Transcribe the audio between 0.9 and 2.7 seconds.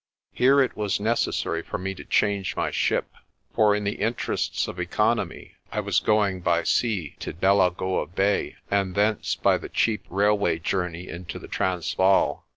necessary for me to change